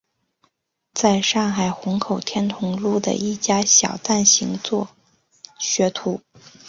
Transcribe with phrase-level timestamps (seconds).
[0.95, 4.89] 在上海虹口天潼路的一家小蛋行做
[5.59, 6.21] 学徒。